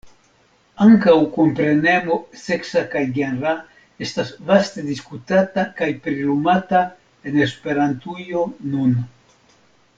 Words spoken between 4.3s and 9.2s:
vaste diskutata kaj prilumata en Esperantujo nun.